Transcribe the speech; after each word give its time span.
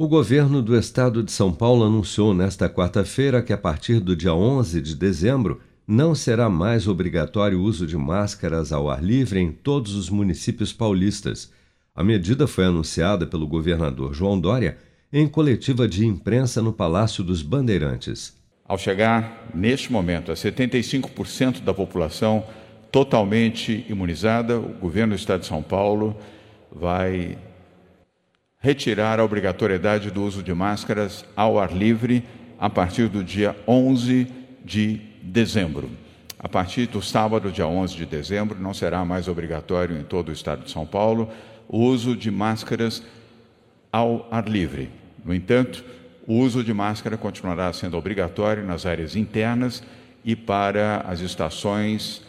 O 0.00 0.06
governo 0.06 0.62
do 0.62 0.78
estado 0.78 1.24
de 1.24 1.32
São 1.32 1.52
Paulo 1.52 1.84
anunciou 1.84 2.32
nesta 2.32 2.68
quarta-feira 2.68 3.42
que, 3.42 3.52
a 3.52 3.58
partir 3.58 3.98
do 3.98 4.14
dia 4.14 4.32
11 4.32 4.80
de 4.80 4.94
dezembro, 4.94 5.60
não 5.84 6.14
será 6.14 6.48
mais 6.48 6.86
obrigatório 6.86 7.58
o 7.58 7.64
uso 7.64 7.84
de 7.84 7.96
máscaras 7.96 8.72
ao 8.72 8.88
ar 8.88 9.02
livre 9.02 9.40
em 9.40 9.50
todos 9.50 9.96
os 9.96 10.08
municípios 10.08 10.72
paulistas. 10.72 11.52
A 11.96 12.04
medida 12.04 12.46
foi 12.46 12.66
anunciada 12.66 13.26
pelo 13.26 13.48
governador 13.48 14.14
João 14.14 14.38
Dória 14.38 14.78
em 15.12 15.26
coletiva 15.26 15.88
de 15.88 16.06
imprensa 16.06 16.62
no 16.62 16.72
Palácio 16.72 17.24
dos 17.24 17.42
Bandeirantes. 17.42 18.32
Ao 18.64 18.78
chegar, 18.78 19.50
neste 19.52 19.90
momento, 19.90 20.30
a 20.30 20.36
75% 20.36 21.64
da 21.64 21.74
população 21.74 22.44
totalmente 22.92 23.84
imunizada, 23.88 24.60
o 24.60 24.74
governo 24.74 25.16
do 25.16 25.18
estado 25.18 25.40
de 25.40 25.46
São 25.46 25.60
Paulo 25.60 26.16
vai 26.70 27.36
retirar 28.60 29.20
a 29.20 29.24
obrigatoriedade 29.24 30.10
do 30.10 30.24
uso 30.24 30.42
de 30.42 30.52
máscaras 30.52 31.24
ao 31.36 31.58
ar 31.58 31.72
livre 31.72 32.24
a 32.58 32.68
partir 32.68 33.08
do 33.08 33.22
dia 33.22 33.56
11 33.66 34.26
de 34.64 35.00
dezembro. 35.22 35.88
A 36.38 36.48
partir 36.48 36.86
do 36.86 37.00
sábado, 37.00 37.52
dia 37.52 37.66
11 37.66 37.96
de 37.96 38.04
dezembro, 38.04 38.58
não 38.60 38.74
será 38.74 39.04
mais 39.04 39.28
obrigatório 39.28 39.96
em 39.96 40.02
todo 40.02 40.30
o 40.30 40.32
estado 40.32 40.64
de 40.64 40.70
São 40.70 40.84
Paulo 40.84 41.30
o 41.68 41.78
uso 41.78 42.16
de 42.16 42.30
máscaras 42.30 43.02
ao 43.92 44.26
ar 44.30 44.48
livre. 44.48 44.90
No 45.24 45.34
entanto, 45.34 45.84
o 46.26 46.34
uso 46.34 46.64
de 46.64 46.72
máscara 46.74 47.16
continuará 47.16 47.72
sendo 47.72 47.96
obrigatório 47.96 48.64
nas 48.64 48.86
áreas 48.86 49.14
internas 49.14 49.82
e 50.24 50.34
para 50.34 51.04
as 51.06 51.20
estações 51.20 52.22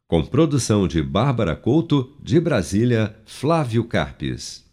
Com 0.08 0.26
produção 0.26 0.88
de 0.88 1.02
Bárbara 1.02 1.54
Couto, 1.56 2.14
de 2.22 2.40
Brasília, 2.40 3.18
Flávio 3.26 3.84
Carpes. 3.84 4.64